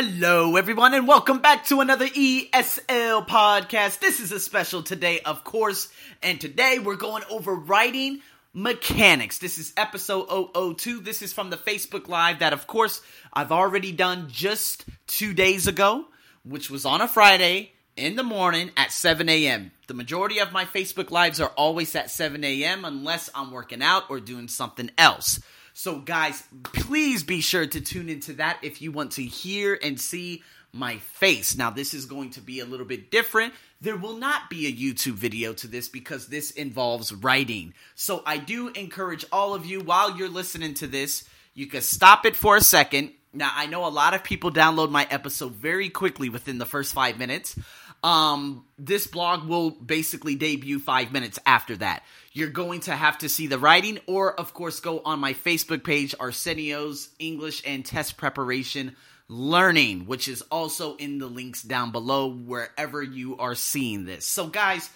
Hello, 0.00 0.54
everyone, 0.54 0.94
and 0.94 1.08
welcome 1.08 1.40
back 1.40 1.64
to 1.64 1.80
another 1.80 2.06
ESL 2.06 3.26
podcast. 3.26 3.98
This 3.98 4.20
is 4.20 4.30
a 4.30 4.38
special 4.38 4.80
today, 4.80 5.18
of 5.22 5.42
course, 5.42 5.88
and 6.22 6.40
today 6.40 6.78
we're 6.78 6.94
going 6.94 7.24
over 7.28 7.52
writing 7.52 8.20
mechanics. 8.54 9.38
This 9.38 9.58
is 9.58 9.72
episode 9.76 10.28
002. 10.54 11.00
This 11.00 11.20
is 11.20 11.32
from 11.32 11.50
the 11.50 11.56
Facebook 11.56 12.06
Live 12.06 12.38
that, 12.38 12.52
of 12.52 12.68
course, 12.68 13.02
I've 13.32 13.50
already 13.50 13.90
done 13.90 14.28
just 14.30 14.84
two 15.08 15.34
days 15.34 15.66
ago, 15.66 16.04
which 16.44 16.70
was 16.70 16.84
on 16.84 17.00
a 17.00 17.08
Friday 17.08 17.72
in 17.96 18.14
the 18.14 18.22
morning 18.22 18.70
at 18.76 18.92
7 18.92 19.28
a.m. 19.28 19.72
The 19.88 19.94
majority 19.94 20.38
of 20.38 20.52
my 20.52 20.64
Facebook 20.64 21.10
Lives 21.10 21.40
are 21.40 21.52
always 21.56 21.96
at 21.96 22.08
7 22.08 22.44
a.m. 22.44 22.84
unless 22.84 23.30
I'm 23.34 23.50
working 23.50 23.82
out 23.82 24.04
or 24.10 24.20
doing 24.20 24.46
something 24.46 24.92
else. 24.96 25.40
So, 25.78 26.00
guys, 26.00 26.42
please 26.64 27.22
be 27.22 27.40
sure 27.40 27.64
to 27.64 27.80
tune 27.80 28.08
into 28.08 28.32
that 28.32 28.58
if 28.62 28.82
you 28.82 28.90
want 28.90 29.12
to 29.12 29.22
hear 29.22 29.78
and 29.80 30.00
see 30.00 30.42
my 30.72 30.96
face. 30.96 31.56
Now, 31.56 31.70
this 31.70 31.94
is 31.94 32.04
going 32.04 32.30
to 32.30 32.40
be 32.40 32.58
a 32.58 32.64
little 32.64 32.84
bit 32.84 33.12
different. 33.12 33.54
There 33.80 33.96
will 33.96 34.16
not 34.16 34.50
be 34.50 34.66
a 34.66 34.72
YouTube 34.72 35.12
video 35.12 35.52
to 35.52 35.68
this 35.68 35.88
because 35.88 36.26
this 36.26 36.50
involves 36.50 37.14
writing. 37.14 37.74
So, 37.94 38.24
I 38.26 38.38
do 38.38 38.70
encourage 38.70 39.24
all 39.30 39.54
of 39.54 39.66
you 39.66 39.78
while 39.78 40.16
you're 40.16 40.28
listening 40.28 40.74
to 40.74 40.88
this, 40.88 41.22
you 41.54 41.68
can 41.68 41.82
stop 41.82 42.26
it 42.26 42.34
for 42.34 42.56
a 42.56 42.60
second. 42.60 43.12
Now, 43.32 43.52
I 43.54 43.66
know 43.66 43.86
a 43.86 43.88
lot 43.88 44.14
of 44.14 44.24
people 44.24 44.50
download 44.50 44.90
my 44.90 45.06
episode 45.08 45.52
very 45.52 45.90
quickly 45.90 46.28
within 46.28 46.58
the 46.58 46.66
first 46.66 46.92
five 46.92 47.20
minutes. 47.20 47.56
Um, 48.02 48.64
this 48.78 49.06
blog 49.06 49.48
will 49.48 49.70
basically 49.70 50.36
debut 50.36 50.78
five 50.78 51.12
minutes 51.12 51.38
after 51.44 51.76
that. 51.76 52.04
You're 52.32 52.48
going 52.48 52.80
to 52.80 52.92
have 52.94 53.18
to 53.18 53.28
see 53.28 53.48
the 53.48 53.58
writing, 53.58 53.98
or 54.06 54.38
of 54.38 54.54
course, 54.54 54.80
go 54.80 55.00
on 55.04 55.18
my 55.18 55.34
Facebook 55.34 55.82
page, 55.82 56.14
Arsenio's 56.20 57.08
English 57.18 57.62
and 57.66 57.84
Test 57.84 58.16
Preparation 58.16 58.94
Learning, 59.28 60.06
which 60.06 60.28
is 60.28 60.42
also 60.42 60.96
in 60.96 61.18
the 61.18 61.26
links 61.26 61.62
down 61.62 61.92
below 61.92 62.28
wherever 62.28 63.02
you 63.02 63.36
are 63.38 63.54
seeing 63.54 64.04
this. 64.04 64.24
So, 64.24 64.46
guys, 64.46 64.88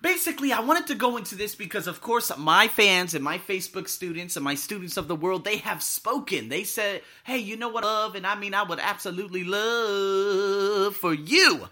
basically 0.00 0.52
i 0.52 0.60
wanted 0.60 0.86
to 0.86 0.94
go 0.94 1.16
into 1.16 1.34
this 1.34 1.56
because 1.56 1.88
of 1.88 2.00
course 2.00 2.30
my 2.38 2.68
fans 2.68 3.14
and 3.14 3.24
my 3.24 3.38
facebook 3.38 3.88
students 3.88 4.36
and 4.36 4.44
my 4.44 4.54
students 4.54 4.96
of 4.96 5.08
the 5.08 5.16
world 5.16 5.44
they 5.44 5.56
have 5.56 5.82
spoken 5.82 6.48
they 6.48 6.62
said 6.62 7.02
hey 7.24 7.38
you 7.38 7.56
know 7.56 7.68
what 7.68 7.82
love 7.82 8.14
and 8.14 8.26
i 8.26 8.36
mean 8.36 8.54
i 8.54 8.62
would 8.62 8.78
absolutely 8.78 9.42
love 9.42 10.94
for 10.94 11.12
you 11.12 11.68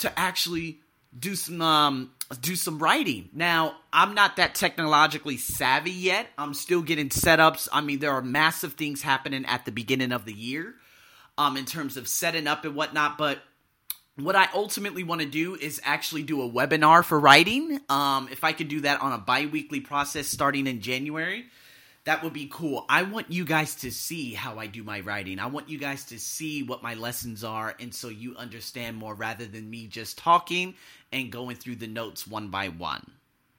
to 0.00 0.18
actually 0.18 0.80
do 1.18 1.34
some 1.34 1.60
um, 1.60 2.12
do 2.40 2.54
some 2.54 2.78
writing. 2.78 3.28
Now, 3.32 3.76
I'm 3.92 4.14
not 4.14 4.36
that 4.36 4.54
technologically 4.54 5.36
savvy 5.36 5.90
yet. 5.90 6.28
I'm 6.38 6.54
still 6.54 6.82
getting 6.82 7.08
setups. 7.08 7.68
I 7.72 7.80
mean, 7.80 7.98
there 7.98 8.12
are 8.12 8.22
massive 8.22 8.74
things 8.74 9.02
happening 9.02 9.44
at 9.46 9.64
the 9.64 9.72
beginning 9.72 10.12
of 10.12 10.24
the 10.24 10.32
year, 10.32 10.74
um, 11.36 11.56
in 11.56 11.64
terms 11.64 11.96
of 11.96 12.06
setting 12.06 12.46
up 12.46 12.64
and 12.64 12.74
whatnot. 12.74 13.18
But 13.18 13.40
what 14.16 14.36
I 14.36 14.48
ultimately 14.54 15.02
want 15.02 15.22
to 15.22 15.26
do 15.26 15.56
is 15.56 15.80
actually 15.84 16.22
do 16.22 16.42
a 16.42 16.48
webinar 16.48 17.04
for 17.04 17.18
writing. 17.18 17.80
Um, 17.88 18.28
if 18.30 18.44
I 18.44 18.52
could 18.52 18.68
do 18.68 18.82
that 18.82 19.00
on 19.00 19.12
a 19.12 19.18
bi-weekly 19.18 19.80
process 19.80 20.28
starting 20.28 20.66
in 20.66 20.80
January, 20.80 21.46
that 22.04 22.22
would 22.24 22.32
be 22.32 22.48
cool. 22.50 22.86
I 22.88 23.02
want 23.02 23.30
you 23.30 23.44
guys 23.44 23.74
to 23.76 23.90
see 23.90 24.32
how 24.32 24.58
I 24.58 24.66
do 24.66 24.82
my 24.82 25.00
writing. 25.00 25.38
I 25.38 25.46
want 25.46 25.68
you 25.68 25.78
guys 25.78 26.04
to 26.06 26.18
see 26.18 26.62
what 26.62 26.82
my 26.82 26.94
lessons 26.94 27.44
are, 27.44 27.74
and 27.78 27.94
so 27.94 28.08
you 28.08 28.34
understand 28.36 28.96
more 28.96 29.14
rather 29.14 29.44
than 29.44 29.68
me 29.68 29.86
just 29.86 30.18
talking 30.18 30.74
and 31.12 31.30
going 31.30 31.56
through 31.56 31.76
the 31.76 31.86
notes 31.86 32.26
one 32.26 32.48
by 32.48 32.68
one. 32.68 33.10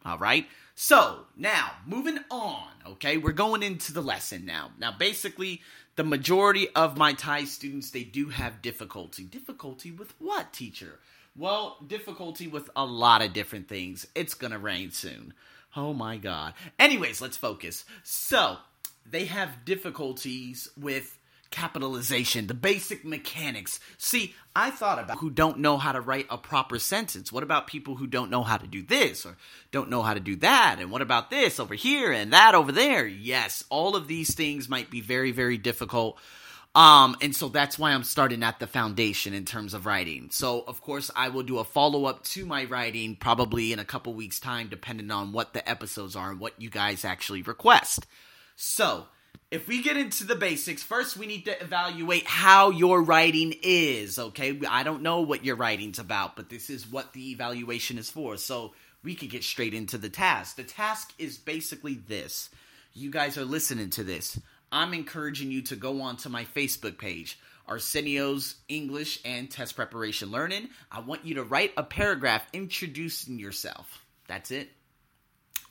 All 0.03 0.17
right? 0.17 0.47
So, 0.73 1.25
now, 1.37 1.73
moving 1.85 2.17
on, 2.31 2.67
okay? 2.87 3.17
We're 3.17 3.33
going 3.33 3.61
into 3.61 3.93
the 3.93 4.01
lesson 4.01 4.45
now. 4.45 4.71
Now, 4.79 4.91
basically, 4.91 5.61
the 5.95 6.03
majority 6.03 6.69
of 6.69 6.97
my 6.97 7.13
Thai 7.13 7.43
students, 7.43 7.91
they 7.91 8.03
do 8.03 8.29
have 8.29 8.63
difficulty. 8.63 9.23
Difficulty 9.23 9.91
with 9.91 10.13
what, 10.17 10.51
teacher? 10.53 10.99
Well, 11.37 11.77
difficulty 11.85 12.47
with 12.47 12.69
a 12.75 12.85
lot 12.85 13.21
of 13.21 13.33
different 13.33 13.67
things. 13.67 14.07
It's 14.15 14.33
gonna 14.33 14.57
rain 14.57 14.91
soon. 14.91 15.33
Oh 15.75 15.93
my 15.93 16.17
god. 16.17 16.53
Anyways, 16.77 17.21
let's 17.21 17.37
focus. 17.37 17.85
So, 18.03 18.57
they 19.09 19.25
have 19.25 19.65
difficulties 19.65 20.69
with 20.77 21.17
capitalization, 21.51 22.47
the 22.47 22.53
basic 22.53 23.03
mechanics. 23.03 23.79
See, 23.97 24.33
I 24.55 24.71
thought 24.71 24.99
about 24.99 25.17
who 25.17 25.29
don't 25.29 25.59
know 25.59 25.77
how 25.77 25.91
to 25.91 26.01
write 26.01 26.27
a 26.29 26.37
proper 26.37 26.79
sentence. 26.79 27.31
What 27.31 27.43
about 27.43 27.67
people 27.67 27.95
who 27.95 28.07
don't 28.07 28.31
know 28.31 28.41
how 28.41 28.57
to 28.57 28.67
do 28.67 28.81
this 28.81 29.25
or 29.25 29.35
don't 29.71 29.89
know 29.89 30.01
how 30.01 30.13
to 30.13 30.19
do 30.19 30.37
that? 30.37 30.77
And 30.79 30.91
what 30.91 31.01
about 31.01 31.29
this 31.29 31.59
over 31.59 31.75
here 31.75 32.11
and 32.11 32.31
that 32.31 32.55
over 32.55 32.71
there? 32.71 33.05
Yes, 33.05 33.65
all 33.69 33.95
of 33.95 34.07
these 34.07 34.33
things 34.33 34.69
might 34.69 34.89
be 34.89 35.01
very, 35.01 35.31
very 35.31 35.57
difficult 35.57 36.17
um, 36.73 37.17
and 37.21 37.35
so 37.35 37.49
that's 37.49 37.77
why 37.77 37.91
I'm 37.91 38.03
starting 38.03 38.43
at 38.43 38.59
the 38.59 38.67
foundation 38.67 39.33
in 39.33 39.43
terms 39.43 39.73
of 39.73 39.85
writing. 39.85 40.29
So, 40.31 40.63
of 40.65 40.81
course, 40.81 41.11
I 41.15 41.27
will 41.27 41.43
do 41.43 41.59
a 41.59 41.65
follow 41.65 42.05
up 42.05 42.23
to 42.25 42.45
my 42.45 42.63
writing 42.63 43.17
probably 43.17 43.73
in 43.73 43.79
a 43.79 43.85
couple 43.85 44.13
weeks' 44.13 44.39
time, 44.39 44.69
depending 44.69 45.11
on 45.11 45.33
what 45.33 45.53
the 45.53 45.67
episodes 45.69 46.15
are 46.15 46.31
and 46.31 46.39
what 46.39 46.61
you 46.61 46.69
guys 46.69 47.03
actually 47.03 47.41
request. 47.41 48.07
So, 48.55 49.07
if 49.49 49.67
we 49.67 49.81
get 49.81 49.97
into 49.97 50.23
the 50.23 50.35
basics, 50.35 50.81
first 50.81 51.17
we 51.17 51.27
need 51.27 51.43
to 51.43 51.61
evaluate 51.61 52.25
how 52.25 52.69
your 52.69 53.01
writing 53.01 53.53
is, 53.61 54.17
okay? 54.17 54.57
I 54.69 54.83
don't 54.83 55.01
know 55.01 55.21
what 55.21 55.43
your 55.43 55.57
writing's 55.57 55.99
about, 55.99 56.37
but 56.37 56.49
this 56.49 56.69
is 56.69 56.89
what 56.89 57.11
the 57.11 57.31
evaluation 57.31 57.97
is 57.97 58.09
for. 58.09 58.37
So, 58.37 58.73
we 59.03 59.15
could 59.15 59.29
get 59.29 59.43
straight 59.43 59.73
into 59.73 59.97
the 59.97 60.09
task. 60.09 60.55
The 60.55 60.63
task 60.63 61.13
is 61.17 61.37
basically 61.37 61.95
this. 61.95 62.49
You 62.93 63.11
guys 63.11 63.37
are 63.37 63.43
listening 63.43 63.89
to 63.91 64.05
this. 64.05 64.39
I'm 64.71 64.93
encouraging 64.93 65.51
you 65.51 65.61
to 65.63 65.75
go 65.75 66.01
on 66.01 66.17
to 66.17 66.29
my 66.29 66.45
Facebook 66.45 66.97
page, 66.97 67.39
Arsenio's 67.67 68.55
English 68.67 69.19
and 69.25 69.49
Test 69.49 69.75
Preparation 69.75 70.31
Learning. 70.31 70.69
I 70.91 71.01
want 71.01 71.25
you 71.25 71.35
to 71.35 71.43
write 71.43 71.73
a 71.75 71.83
paragraph 71.83 72.47
introducing 72.53 73.39
yourself. 73.39 74.05
That's 74.27 74.51
it. 74.51 74.69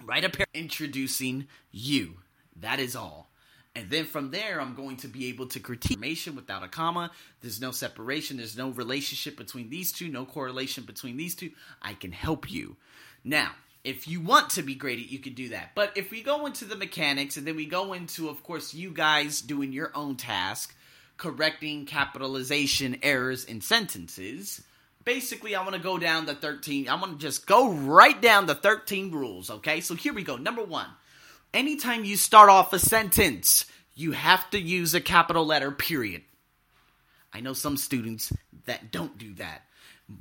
Write 0.05 0.25
a 0.25 0.29
paragraph 0.29 0.49
introducing 0.55 1.47
you. 1.71 2.17
That 2.57 2.79
is 2.79 2.95
all. 2.95 3.31
And 3.75 3.89
then 3.89 4.05
from 4.05 4.33
there, 4.33 4.61
I'm 4.61 4.75
going 4.75 4.97
to 4.99 5.09
be 5.09 5.29
able 5.29 5.47
to 5.49 5.61
critique 5.61 5.93
information 5.93 6.35
without 6.35 6.65
a 6.65 6.69
comma. 6.69 7.13
There's 7.41 7.61
no 7.61 7.71
separation. 7.71 8.37
There's 8.37 8.57
no 8.57 8.71
relationship 8.71 9.37
between 9.37 9.71
these 9.71 9.93
two, 9.93 10.09
no 10.09 10.25
correlation 10.25 10.85
between 10.85 11.17
these 11.17 11.35
two. 11.35 11.51
I 11.81 11.95
can 11.95 12.11
help 12.11 12.51
you. 12.51 12.77
Now, 13.23 13.53
if 13.83 14.07
you 14.07 14.21
want 14.21 14.51
to 14.51 14.63
be 14.63 14.75
graded, 14.75 15.11
you 15.11 15.19
can 15.19 15.35
do 15.35 15.51
that. 15.51 15.71
But 15.75 15.97
if 15.97 16.11
we 16.11 16.23
go 16.23 16.47
into 16.47 16.65
the 16.65 16.77
mechanics 16.77 17.37
and 17.37 17.47
then 17.47 17.57
we 17.57 17.67
go 17.67 17.93
into, 17.93 18.29
of 18.29 18.43
course, 18.43 18.75
you 18.75 18.91
guys 18.91 19.41
doing 19.41 19.73
your 19.73 19.91
own 19.95 20.17
task, 20.17 20.75
correcting 21.17 21.87
capitalization 21.87 22.99
errors 23.03 23.45
in 23.45 23.61
sentences, 23.61 24.63
basically, 25.05 25.55
I 25.55 25.63
want 25.63 25.75
to 25.75 25.81
go 25.81 25.99
down 25.99 26.27
the 26.27 26.35
13. 26.35 26.89
I 26.89 26.95
want 26.97 27.19
to 27.19 27.27
just 27.27 27.47
go 27.47 27.73
right 27.73 28.21
down 28.21 28.47
the 28.47 28.55
13 28.55 29.13
rules, 29.13 29.51
okay? 29.51 29.81
So 29.81 29.95
here 29.95 30.13
we 30.13 30.23
go. 30.23 30.37
Number 30.37 30.65
one 30.65 30.89
anytime 31.53 32.05
you 32.05 32.17
start 32.17 32.49
off 32.49 32.73
a 32.73 32.79
sentence, 32.79 33.67
you 33.95 34.13
have 34.13 34.49
to 34.51 34.61
use 34.61 34.95
a 34.95 35.01
capital 35.01 35.45
letter, 35.45 35.71
period. 35.71 36.23
I 37.33 37.41
know 37.41 37.53
some 37.53 37.77
students 37.77 38.33
that 38.67 38.91
don't 38.91 39.19
do 39.19 39.35
that. 39.35 39.63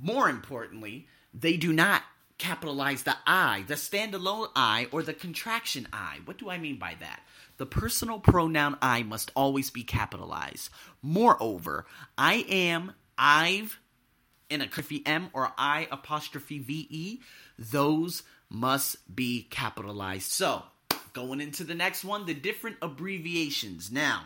More 0.01 0.29
importantly, 0.29 1.07
they 1.33 1.57
do 1.57 1.73
not 1.73 2.03
capitalize 2.39 3.03
the 3.03 3.15
I, 3.27 3.63
the 3.67 3.75
standalone 3.75 4.47
I, 4.55 4.87
or 4.91 5.03
the 5.03 5.13
contraction 5.13 5.87
I. 5.93 6.19
What 6.25 6.39
do 6.39 6.49
I 6.49 6.57
mean 6.57 6.79
by 6.79 6.95
that? 6.99 7.21
The 7.57 7.67
personal 7.67 8.19
pronoun 8.19 8.77
I 8.81 9.03
must 9.03 9.31
always 9.35 9.69
be 9.69 9.83
capitalized. 9.83 10.69
Moreover, 11.03 11.85
I 12.17 12.45
am, 12.49 12.93
I've, 13.17 13.79
in 14.49 14.61
apostrophe 14.61 15.05
M 15.05 15.29
or 15.33 15.51
I 15.57 15.87
apostrophe 15.91 16.59
VE, 16.59 17.21
those 17.59 18.23
must 18.49 19.13
be 19.13 19.43
capitalized. 19.43 20.31
So, 20.31 20.63
going 21.13 21.41
into 21.41 21.63
the 21.63 21.75
next 21.75 22.03
one, 22.03 22.25
the 22.25 22.33
different 22.33 22.77
abbreviations. 22.81 23.91
Now, 23.91 24.23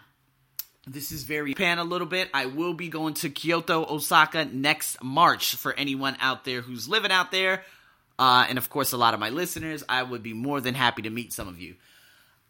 this 0.85 1.11
is 1.11 1.23
very 1.23 1.53
pan 1.53 1.79
a 1.79 1.83
little 1.83 2.07
bit. 2.07 2.29
I 2.33 2.45
will 2.45 2.73
be 2.73 2.89
going 2.89 3.15
to 3.15 3.29
Kyoto, 3.29 3.85
Osaka 3.85 4.45
next 4.45 5.01
March 5.01 5.55
for 5.55 5.73
anyone 5.73 6.17
out 6.19 6.45
there 6.45 6.61
who's 6.61 6.87
living 6.87 7.11
out 7.11 7.31
there. 7.31 7.63
Uh, 8.19 8.45
and 8.47 8.57
of 8.57 8.69
course, 8.69 8.91
a 8.91 8.97
lot 8.97 9.13
of 9.13 9.19
my 9.19 9.29
listeners, 9.29 9.83
I 9.89 10.03
would 10.03 10.23
be 10.23 10.33
more 10.33 10.61
than 10.61 10.75
happy 10.75 11.01
to 11.03 11.09
meet 11.09 11.33
some 11.33 11.47
of 11.47 11.59
you. 11.59 11.75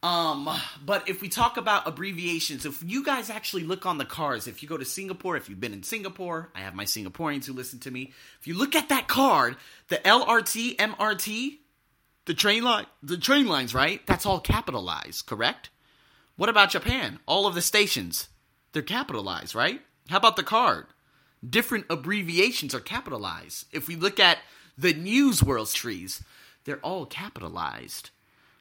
Um, 0.04 0.50
but 0.86 1.08
if 1.08 1.22
we 1.22 1.30
talk 1.30 1.56
about 1.56 1.88
abbreviations, 1.88 2.66
if 2.66 2.84
you 2.86 3.06
guys 3.06 3.30
actually 3.30 3.64
look 3.64 3.86
on 3.86 3.98
the 3.98 4.06
cars, 4.06 4.48
if 4.48 4.62
you 4.62 4.68
go 4.68 4.76
to 4.76 4.84
Singapore, 4.84 5.38
if 5.38 5.48
you've 5.48 5.62
been 5.62 5.72
in 5.72 5.82
Singapore, 5.82 6.50
I 6.54 6.60
have 6.60 6.76
my 6.76 6.84
Singaporeans 6.84 7.46
who 7.46 7.54
listen 7.54 7.80
to 7.80 7.92
me. 7.92 8.12
If 8.42 8.46
you 8.46 8.54
look 8.54 8.76
at 8.76 8.90
that 8.90 9.08
card, 9.08 9.56
the 9.88 9.96
LRT, 9.96 10.76
MRT, 10.76 11.60
the 12.26 12.34
train 12.34 12.64
line, 12.64 12.86
the 13.02 13.16
train 13.16 13.48
lines, 13.48 13.74
right? 13.74 14.06
That's 14.06 14.26
all 14.26 14.42
capitalized, 14.42 15.26
correct? 15.26 15.70
What 16.36 16.50
about 16.50 16.72
Japan? 16.72 17.20
All 17.26 17.48
of 17.48 17.56
the 17.56 17.62
stations, 17.62 18.28
they're 18.74 18.82
capitalized, 18.82 19.56
right? 19.56 19.80
How 20.10 20.18
about 20.18 20.36
the 20.36 20.44
card? 20.44 20.88
Different 21.48 21.86
abbreviations 21.90 22.76
are 22.76 22.82
capitalized. 22.82 23.68
If 23.72 23.88
we 23.88 23.96
look 23.96 24.20
at 24.20 24.40
the 24.78 24.94
news 24.94 25.44
world's 25.44 25.74
trees, 25.74 26.24
they're 26.66 26.80
all 26.80 27.06
capitalized. 27.06 28.10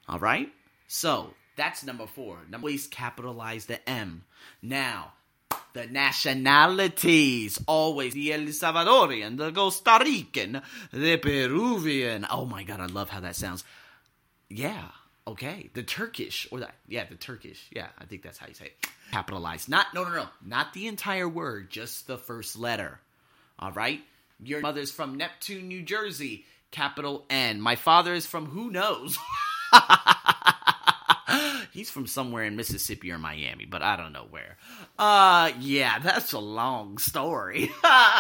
All 0.09 0.19
right? 0.19 0.51
So 0.89 1.35
that's 1.57 1.85
number 1.85 2.07
four. 2.07 2.39
Number 2.51 2.67
always 2.67 2.87
capitalize 2.87 3.67
the 3.67 3.89
M. 3.89 4.25
Now, 4.61 5.13
the 5.73 5.87
nationalities. 5.87 7.63
Always 7.67 8.15
the 8.15 8.33
El 8.33 8.41
Salvadorian, 8.41 9.37
the 9.37 9.53
Costa 9.53 9.99
Rican, 10.03 10.63
the 10.93 11.17
Peruvian. 11.17 12.27
Oh 12.31 12.45
my 12.45 12.63
god, 12.63 12.81
I 12.81 12.87
love 12.87 13.11
how 13.11 13.21
that 13.21 13.37
sounds. 13.37 13.65
Yeah, 14.49 14.89
okay. 15.27 15.71
The 15.73 15.83
Turkish, 15.83 16.47
or 16.51 16.61
that, 16.61 16.75
yeah, 16.89 17.05
the 17.09 17.15
Turkish. 17.15 17.69
Yeah, 17.75 17.89
I 17.99 18.05
think 18.05 18.23
that's 18.23 18.39
how 18.39 18.49
you 18.49 18.55
say 18.55 18.67
it. 18.67 18.87
Capitalized. 19.13 19.69
Not, 19.69 19.87
no, 19.95 20.05
no, 20.05 20.11
no. 20.11 20.27
Not 20.45 20.73
the 20.73 20.89
entire 20.89 21.29
word, 21.29 21.71
just 21.71 22.07
the 22.07 22.19
first 22.19 22.59
letter. 22.59 23.01
All 23.59 23.73
right? 23.73 24.01
Your 24.41 24.61
mother's 24.61 24.91
from 24.91 25.17
Neptune, 25.17 25.69
New 25.69 25.83
Jersey. 25.83 26.45
Capital 26.73 27.27
N. 27.31 27.61
My 27.61 27.77
father 27.77 28.15
is 28.15 28.27
from 28.27 28.47
who 28.47 28.71
knows? 28.71 29.19
He's 31.73 31.91
from 31.91 32.07
somewhere 32.07 32.45
in 32.45 32.57
Mississippi 32.57 33.13
or 33.13 33.19
Miami, 33.19 33.67
but 33.67 33.83
I 33.83 33.97
don't 33.97 34.13
know 34.13 34.27
where. 34.29 34.57
Uh, 34.99 35.53
yeah, 35.61 35.99
that's 36.01 36.33
a 36.33 36.39
long 36.39 36.99
story. 36.99 37.71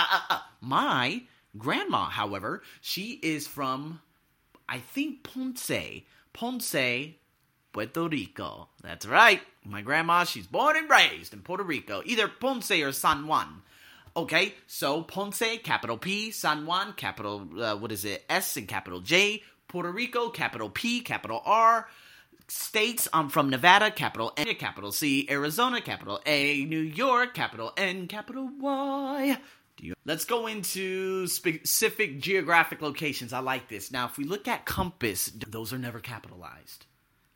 My 0.61 1.23
grandma, 1.59 2.05
however, 2.05 2.63
she 2.81 3.19
is 3.23 3.47
from, 3.47 4.01
I 4.69 4.79
think, 4.79 5.23
Ponce. 5.23 5.71
Ponce, 6.33 7.15
Puerto 7.73 8.09
Rico. 8.09 8.69
That's 8.83 9.07
right. 9.07 9.43
My 9.65 9.83
grandma, 9.83 10.25
she's 10.25 10.47
born 10.47 10.77
and 10.77 10.89
raised 10.89 11.33
in 11.33 11.41
Puerto 11.41 11.65
Rico, 11.65 12.03
either 12.05 12.29
Ponce 12.29 12.71
or 12.71 12.93
San 12.93 13.27
Juan. 13.27 13.63
Okay, 14.15 14.55
so 14.67 15.03
Ponce, 15.03 15.43
capital 15.63 15.97
P, 15.97 16.33
San 16.33 16.67
Juan, 16.67 16.93
capital, 16.93 17.49
uh, 17.59 17.77
what 17.77 17.93
is 17.93 18.05
it, 18.05 18.25
S 18.29 18.59
and 18.59 18.69
capital 18.69 19.01
J, 19.01 19.43
Puerto 19.69 19.91
Rico, 19.91 20.29
capital 20.29 20.69
P, 20.69 21.01
capital 21.01 21.41
R, 21.47 21.89
states, 22.47 23.09
I'm 23.15 23.31
from 23.31 23.49
Nevada, 23.49 23.91
capital 23.91 24.35
N, 24.37 24.55
capital 24.57 24.93
C, 24.93 25.27
Arizona, 25.31 25.81
capital 25.81 26.21
A, 26.27 26.63
New 26.67 26.81
York, 26.81 27.33
capital 27.33 27.73
N, 27.79 28.07
capital 28.07 28.51
Y. 28.61 29.39
Let's 30.05 30.27
go 30.27 30.47
into 30.47 31.27
specific 31.27 32.21
geographic 32.21 32.83
locations. 32.83 33.33
I 33.33 33.39
like 33.39 33.69
this. 33.69 33.91
Now, 33.91 34.05
if 34.07 34.19
we 34.19 34.25
look 34.25 34.47
at 34.47 34.67
compass, 34.67 35.33
those 35.49 35.73
are 35.73 35.79
never 35.79 36.01
capitalized. 36.01 36.85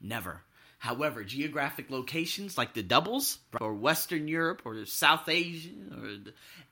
Never. 0.00 0.43
However, 0.79 1.25
geographic 1.25 1.90
locations 1.90 2.58
like 2.58 2.75
the 2.75 2.82
doubles 2.82 3.38
or 3.61 3.75
Western 3.75 4.29
Europe 4.29 4.62
or 4.64 4.84
South 4.84 5.29
Asia 5.29 5.70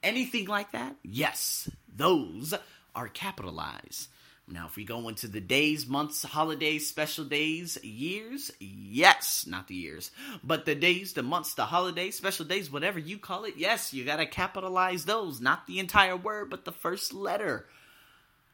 anything 0.02 0.46
like 0.46 0.72
that, 0.72 0.96
yes, 1.02 1.68
those 1.94 2.54
are 2.94 3.08
capitalized. 3.08 4.08
Now, 4.46 4.66
if 4.66 4.76
we 4.76 4.84
go 4.84 5.08
into 5.08 5.26
the 5.26 5.40
days, 5.40 5.86
months, 5.86 6.22
holidays, 6.22 6.86
special 6.86 7.24
days, 7.24 7.82
years, 7.82 8.52
yes, 8.60 9.46
not 9.48 9.68
the 9.68 9.74
years, 9.74 10.10
but 10.42 10.66
the 10.66 10.74
days, 10.74 11.14
the 11.14 11.22
months, 11.22 11.54
the 11.54 11.64
holidays, 11.64 12.16
special 12.16 12.44
days, 12.44 12.70
whatever 12.70 12.98
you 12.98 13.16
call 13.16 13.44
it, 13.44 13.54
yes, 13.56 13.94
you 13.94 14.04
gotta 14.04 14.26
capitalize 14.26 15.06
those. 15.06 15.40
Not 15.40 15.66
the 15.66 15.78
entire 15.78 16.16
word, 16.16 16.50
but 16.50 16.66
the 16.66 16.72
first 16.72 17.14
letter. 17.14 17.66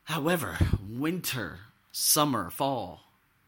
However, 0.05 0.59
winter, 0.89 1.59
summer, 1.91 2.51
fall, 2.51 3.01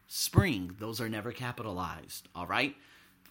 spring, 0.07 0.75
those 0.79 0.99
are 0.99 1.09
never 1.09 1.31
capitalized, 1.31 2.27
all 2.35 2.45
right? 2.45 2.75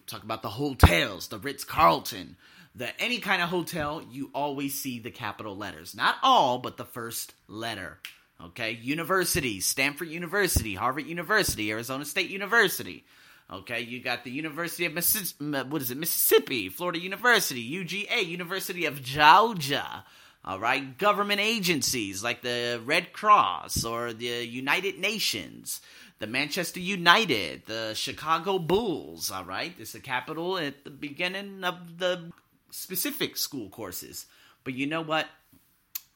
Talk 0.07 0.23
about 0.23 0.41
the 0.41 0.49
hotels, 0.49 1.27
the 1.27 1.37
Ritz 1.37 1.63
Carlton, 1.63 2.35
the 2.75 2.99
any 3.01 3.19
kind 3.19 3.41
of 3.41 3.49
hotel, 3.49 4.03
you 4.11 4.31
always 4.33 4.79
see 4.79 4.99
the 4.99 5.11
capital 5.11 5.55
letters. 5.55 5.95
Not 5.95 6.15
all, 6.23 6.57
but 6.59 6.77
the 6.77 6.85
first 6.85 7.33
letter. 7.47 7.99
Okay, 8.41 8.71
universities, 8.71 9.65
Stanford 9.65 10.09
University, 10.09 10.75
Harvard 10.75 11.05
University, 11.05 11.71
Arizona 11.71 12.03
State 12.03 12.29
University. 12.29 13.05
Okay, 13.51 13.81
you 13.81 14.01
got 14.01 14.23
the 14.23 14.31
University 14.31 14.85
of 14.85 14.93
Mississippi, 14.93 15.45
what 15.69 15.81
is 15.81 15.91
it, 15.91 15.97
Mississippi, 15.97 16.69
Florida 16.69 16.99
University, 16.99 17.63
UGA, 17.63 18.25
University 18.25 18.85
of 18.85 19.01
Georgia. 19.03 20.03
All 20.43 20.59
right, 20.59 20.97
government 20.97 21.39
agencies 21.39 22.23
like 22.23 22.41
the 22.41 22.81
Red 22.83 23.13
Cross 23.13 23.85
or 23.85 24.11
the 24.11 24.25
United 24.25 24.99
Nations, 24.99 25.79
the 26.19 26.27
Manchester 26.27 26.81
United, 26.81 27.65
the 27.65 27.93
Chicago 27.93 28.59
Bulls. 28.59 29.31
All 29.31 29.45
right, 29.45 29.73
it's 29.77 29.93
the 29.93 29.99
capital 29.99 30.57
at 30.57 30.83
the 30.83 30.89
beginning 30.89 31.63
of 31.63 31.97
the 31.97 32.31
specific 32.73 33.37
school 33.37 33.69
courses. 33.69 34.25
But 34.63 34.73
you 34.73 34.87
know 34.87 35.01
what? 35.01 35.27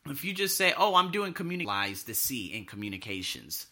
if 0.09 0.23
you 0.23 0.33
just 0.33 0.55
say, 0.55 0.73
"Oh, 0.77 0.95
I'm 0.95 1.11
doing 1.11 1.33
communicate," 1.33 1.97
the 2.05 2.13
C 2.13 2.53
in 2.53 2.65
communications. 2.65 3.67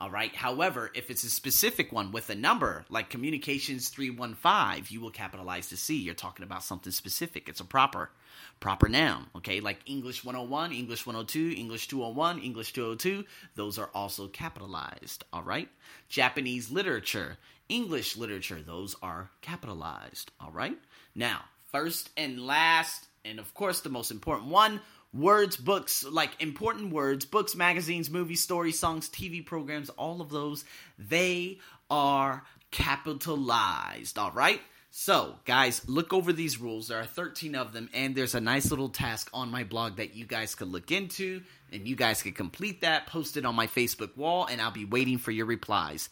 All 0.00 0.10
right. 0.10 0.34
However, 0.34 0.90
if 0.94 1.10
it's 1.10 1.24
a 1.24 1.30
specific 1.30 1.92
one 1.92 2.10
with 2.10 2.30
a 2.30 2.34
number 2.34 2.86
like 2.88 3.10
communications 3.10 3.90
315, 3.90 4.86
you 4.88 5.00
will 5.00 5.10
capitalize 5.10 5.68
the 5.68 5.76
C. 5.76 5.96
You're 5.96 6.14
talking 6.14 6.42
about 6.42 6.64
something 6.64 6.90
specific. 6.90 7.48
It's 7.50 7.60
a 7.60 7.66
proper 7.66 8.10
proper 8.60 8.88
noun, 8.88 9.26
okay? 9.36 9.60
Like 9.60 9.80
English 9.86 10.24
101, 10.24 10.72
English 10.72 11.06
102, 11.06 11.54
English 11.56 11.88
201, 11.88 12.38
English 12.38 12.72
202, 12.72 13.24
those 13.54 13.78
are 13.78 13.90
also 13.94 14.28
capitalized, 14.28 15.24
all 15.32 15.42
right? 15.42 15.68
Japanese 16.08 16.70
literature, 16.70 17.38
English 17.68 18.16
literature, 18.16 18.62
those 18.62 18.96
are 19.02 19.30
capitalized, 19.40 20.30
all 20.40 20.52
right? 20.52 20.78
Now, 21.14 21.44
first 21.72 22.10
and 22.16 22.44
last, 22.46 23.06
and 23.24 23.38
of 23.38 23.52
course 23.54 23.80
the 23.80 23.88
most 23.88 24.10
important 24.10 24.50
one, 24.50 24.80
words, 25.12 25.56
books, 25.56 26.04
like 26.04 26.30
important 26.40 26.92
words, 26.92 27.24
books, 27.24 27.54
magazines, 27.54 28.10
movies, 28.10 28.42
stories, 28.42 28.78
songs, 28.78 29.08
TV 29.08 29.44
programs, 29.44 29.90
all 29.90 30.20
of 30.20 30.30
those, 30.30 30.64
they 30.98 31.58
are 31.90 32.44
capitalized, 32.70 34.18
all 34.18 34.30
right? 34.30 34.60
So, 34.92 35.36
guys, 35.44 35.88
look 35.88 36.12
over 36.12 36.32
these 36.32 36.60
rules. 36.60 36.88
There 36.88 36.98
are 36.98 37.06
13 37.06 37.54
of 37.54 37.72
them, 37.72 37.88
and 37.94 38.14
there's 38.16 38.34
a 38.34 38.40
nice 38.40 38.70
little 38.70 38.88
task 38.88 39.30
on 39.32 39.48
my 39.50 39.62
blog 39.62 39.96
that 39.96 40.16
you 40.16 40.26
guys 40.26 40.56
could 40.56 40.68
look 40.68 40.90
into, 40.90 41.42
and 41.72 41.86
you 41.86 41.94
guys 41.94 42.22
can 42.22 42.32
complete 42.32 42.80
that, 42.80 43.06
post 43.06 43.36
it 43.36 43.44
on 43.44 43.54
my 43.54 43.68
Facebook 43.68 44.16
wall, 44.16 44.46
and 44.46 44.60
I'll 44.60 44.72
be 44.72 44.84
waiting 44.84 45.18
for 45.18 45.30
your 45.30 45.46
replies. 45.46 46.08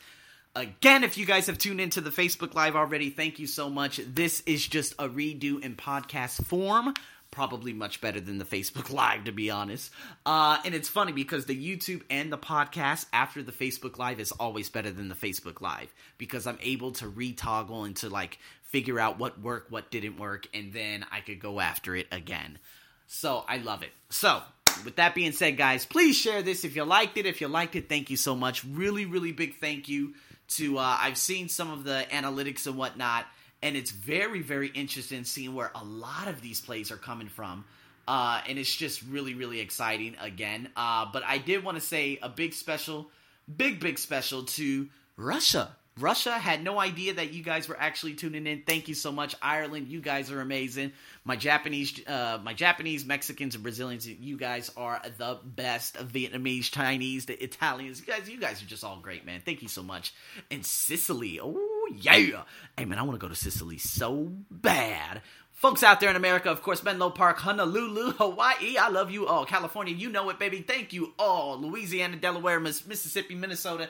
Again, 0.56 1.04
if 1.04 1.16
you 1.16 1.26
guys 1.26 1.46
have 1.46 1.58
tuned 1.58 1.80
into 1.80 2.00
the 2.00 2.10
Facebook 2.10 2.54
Live 2.54 2.74
already, 2.74 3.10
thank 3.10 3.38
you 3.38 3.46
so 3.46 3.68
much. 3.70 3.98
This 3.98 4.42
is 4.46 4.66
just 4.66 4.94
a 4.94 5.08
redo 5.08 5.62
in 5.62 5.76
podcast 5.76 6.44
form 6.44 6.94
probably 7.30 7.72
much 7.72 8.00
better 8.00 8.20
than 8.20 8.38
the 8.38 8.44
Facebook 8.44 8.90
Live, 8.92 9.24
to 9.24 9.32
be 9.32 9.50
honest. 9.50 9.90
Uh, 10.24 10.58
and 10.64 10.74
it's 10.74 10.88
funny 10.88 11.12
because 11.12 11.46
the 11.46 11.56
YouTube 11.56 12.02
and 12.10 12.32
the 12.32 12.38
podcast 12.38 13.06
after 13.12 13.42
the 13.42 13.52
Facebook 13.52 13.98
Live 13.98 14.20
is 14.20 14.32
always 14.32 14.70
better 14.70 14.90
than 14.90 15.08
the 15.08 15.14
Facebook 15.14 15.60
Live 15.60 15.92
because 16.16 16.46
I'm 16.46 16.58
able 16.62 16.92
to 16.92 17.06
retoggle 17.06 17.86
and 17.86 17.94
to 17.96 18.08
like 18.08 18.38
figure 18.62 18.98
out 18.98 19.18
what 19.18 19.40
worked, 19.40 19.70
what 19.70 19.90
didn't 19.90 20.18
work, 20.18 20.48
and 20.54 20.72
then 20.72 21.04
I 21.12 21.20
could 21.20 21.40
go 21.40 21.60
after 21.60 21.94
it 21.94 22.06
again. 22.10 22.58
So 23.06 23.44
I 23.48 23.58
love 23.58 23.82
it. 23.82 23.92
So 24.10 24.42
with 24.84 24.96
that 24.96 25.14
being 25.14 25.32
said, 25.32 25.56
guys, 25.56 25.87
please 25.87 26.16
share 26.16 26.42
this 26.42 26.64
if 26.64 26.76
you 26.76 26.84
liked 26.84 27.16
it. 27.18 27.26
If 27.26 27.40
you 27.40 27.49
liked 27.49 27.76
it, 27.76 27.88
thank 27.88 28.11
you 28.11 28.16
so 28.16 28.34
much. 28.34 28.64
Really, 28.64 29.06
really 29.06 29.32
big 29.32 29.56
thank 29.56 29.88
you 29.88 30.14
to. 30.49 30.78
Uh, 30.78 30.99
I've 31.00 31.19
seen 31.19 31.49
some 31.49 31.71
of 31.71 31.85
the 31.85 32.07
analytics 32.11 32.67
and 32.67 32.76
whatnot 32.76 33.26
and 33.62 33.76
it's 33.76 33.90
very 33.90 34.43
very 34.43 34.69
interesting 34.69 35.25
seeing 35.25 35.55
where 35.55 35.71
a 35.75 35.85
lot 35.85 36.28
of 36.28 36.40
these 36.40 36.61
plays 36.61 36.90
are 36.90 36.97
coming 36.97 37.28
from 37.28 37.64
uh, 38.07 38.40
and 38.49 38.59
it's 38.59 38.75
just 38.75 39.02
really 39.02 39.35
really 39.35 39.61
exciting 39.61 40.17
again 40.21 40.69
uh, 40.76 41.07
but 41.12 41.23
i 41.25 41.38
did 41.38 41.64
want 41.64 41.76
to 41.76 41.81
say 41.81 42.19
a 42.23 42.28
big 42.28 42.52
special 42.52 43.09
big 43.57 43.81
big 43.81 43.99
special 43.99 44.45
to 44.45 44.88
russia 45.17 45.71
russia 45.99 46.33
had 46.33 46.62
no 46.62 46.78
idea 46.78 47.14
that 47.14 47.33
you 47.33 47.43
guys 47.43 47.69
were 47.69 47.78
actually 47.78 48.14
tuning 48.14 48.47
in 48.47 48.62
thank 48.62 48.88
you 48.88 48.95
so 48.95 49.12
much 49.12 49.35
ireland 49.43 49.88
you 49.88 50.00
guys 50.00 50.31
are 50.31 50.40
amazing 50.40 50.93
my 51.25 51.37
japanese 51.37 52.00
uh, 52.07 52.38
my 52.43 52.55
japanese 52.55 53.05
mexicans 53.05 53.55
and 53.55 53.62
brazilians 53.62 54.07
you 54.07 54.37
guys 54.37 54.71
are 54.76 55.00
the 55.19 55.38
best 55.45 55.97
vietnamese 55.97 56.71
chinese 56.71 57.26
the 57.26 57.43
italians 57.43 58.00
you 58.00 58.07
guys 58.07 58.28
you 58.28 58.40
guys 58.40 58.62
are 58.62 58.67
just 58.67 58.85
all 58.85 58.99
great 59.00 59.25
man 59.25 59.40
thank 59.45 59.62
you 59.62 59.69
so 59.69 59.83
much 59.83 60.14
and 60.50 60.64
sicily 60.64 61.40
oh 61.43 61.78
yeah. 61.97 62.43
Hey, 62.76 62.85
man, 62.85 62.99
I 62.99 63.02
want 63.02 63.19
to 63.19 63.25
go 63.25 63.28
to 63.28 63.35
Sicily 63.35 63.78
so 63.78 64.31
bad. 64.50 65.23
Folks 65.52 65.83
out 65.83 65.99
there 66.00 66.11
in 66.11 66.17
America, 66.17 66.50
of 66.50 66.62
course, 66.62 66.85
Menlo 66.85 67.11
Park, 67.11 67.38
Honolulu, 67.38 68.12
Hawaii, 68.12 68.76
I 68.76 68.88
love 68.90 69.11
you 69.11 69.26
all. 69.26 69.45
California, 69.45 69.95
you 69.95 70.09
know 70.09 70.31
it, 70.31 70.38
baby. 70.38 70.61
Thank 70.61 70.93
you 70.93 71.14
all. 71.19 71.61
Louisiana, 71.61 72.17
Delaware, 72.17 72.61
Mississippi, 72.61 73.35
Minnesota. 73.35 73.88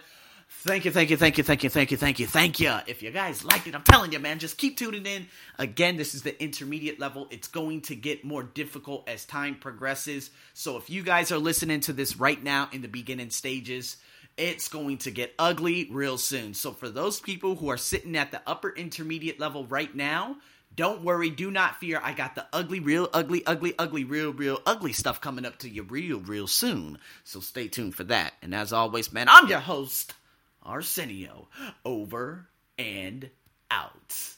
Thank 0.51 0.85
you, 0.85 0.91
thank 0.91 1.11
you, 1.11 1.17
thank 1.17 1.39
you, 1.39 1.45
thank 1.45 1.63
you, 1.63 1.71
thank 1.71 1.91
you, 1.91 1.97
thank 1.97 2.19
you, 2.19 2.27
thank 2.27 2.61
you. 2.61 2.75
If 2.87 3.03
you 3.03 3.11
guys 3.11 3.45
liked 3.45 3.67
it, 3.67 3.75
I'm 3.75 3.83
telling 3.83 4.13
you, 4.13 4.19
man, 4.19 4.39
just 4.39 4.59
keep 4.59 4.77
tuning 4.77 5.07
in. 5.07 5.27
Again, 5.59 5.97
this 5.97 6.15
is 6.15 6.23
the 6.23 6.43
intermediate 6.43 6.99
level. 6.99 7.29
It's 7.31 7.49
going 7.49 7.83
to 7.83 7.95
get 7.95 8.25
more 8.25 8.43
difficult 8.43 9.09
as 9.09 9.25
time 9.25 9.55
progresses. 9.55 10.31
So 10.55 10.77
if 10.77 10.91
you 10.91 11.03
guys 11.03 11.31
are 11.31 11.39
listening 11.39 11.81
to 11.81 11.93
this 11.93 12.17
right 12.17 12.43
now 12.43 12.69
in 12.73 12.83
the 12.83 12.89
beginning 12.89 13.31
stages, 13.31 13.99
it's 14.39 14.69
going 14.69 14.99
to 14.99 15.11
get 15.11 15.35
ugly 15.39 15.89
real 15.91 16.17
soon. 16.17 16.55
So, 16.55 16.73
for 16.73 16.89
those 16.89 17.21
people 17.21 17.57
who 17.57 17.69
are 17.71 17.77
sitting 17.77 18.17
at 18.17 18.31
the 18.31 18.41
upper 18.47 18.71
intermediate 18.71 19.41
level 19.41 19.67
right 19.67 19.95
now, 19.95 20.37
don't 20.77 21.03
worry, 21.03 21.29
do 21.29 21.51
not 21.51 21.81
fear. 21.81 22.01
I 22.03 22.15
got 22.15 22.37
the 22.37 22.47
ugly, 22.53 22.79
real 22.79 23.09
ugly, 23.13 23.45
ugly, 23.45 23.75
ugly, 23.79 24.05
real, 24.05 24.33
real 24.33 24.61
ugly 24.65 24.93
stuff 24.93 25.21
coming 25.21 25.45
up 25.45 25.59
to 25.59 25.69
you 25.69 25.83
real, 25.83 26.21
real 26.21 26.47
soon. 26.47 26.99
So, 27.25 27.41
stay 27.41 27.67
tuned 27.67 27.97
for 27.97 28.05
that. 28.05 28.33
And 28.41 28.55
as 28.55 28.73
always, 28.73 29.13
man, 29.13 29.27
I'm 29.29 29.49
your 29.49 29.59
host, 29.59 30.15
Arsenio. 30.63 31.49
Over 31.85 32.49
and 32.79 33.31
out. 33.71 34.38